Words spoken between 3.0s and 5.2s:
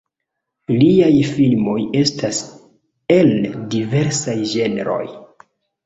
el diversaj ĝenroj.